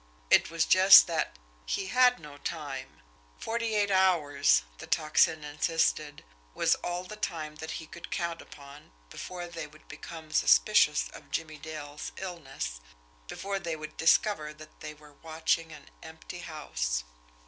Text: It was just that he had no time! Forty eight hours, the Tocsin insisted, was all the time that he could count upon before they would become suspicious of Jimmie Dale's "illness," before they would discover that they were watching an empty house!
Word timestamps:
It 0.31 0.49
was 0.49 0.65
just 0.65 1.05
that 1.05 1.37
he 1.63 1.85
had 1.85 2.19
no 2.19 2.39
time! 2.39 3.03
Forty 3.37 3.75
eight 3.75 3.91
hours, 3.91 4.63
the 4.79 4.87
Tocsin 4.87 5.43
insisted, 5.43 6.23
was 6.55 6.73
all 6.83 7.03
the 7.03 7.15
time 7.15 7.57
that 7.57 7.73
he 7.77 7.85
could 7.85 8.09
count 8.09 8.41
upon 8.41 8.93
before 9.11 9.45
they 9.47 9.67
would 9.67 9.87
become 9.87 10.31
suspicious 10.31 11.07
of 11.09 11.29
Jimmie 11.29 11.59
Dale's 11.59 12.13
"illness," 12.17 12.81
before 13.27 13.59
they 13.59 13.75
would 13.75 13.95
discover 13.95 14.55
that 14.55 14.79
they 14.79 14.95
were 14.95 15.13
watching 15.13 15.71
an 15.71 15.91
empty 16.01 16.39
house! 16.39 17.03